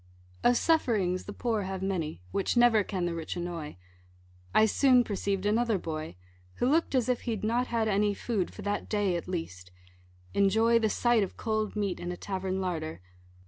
[0.43, 3.77] Of sufferings the poor have many, Which never can the rich annoy:
[4.51, 6.15] I soon perceiv'd another boy,
[6.55, 9.69] Who look'd as if he'd not had any Food, for that day at least
[10.33, 12.99] enjoy The sight of cold meat in a tavern larder.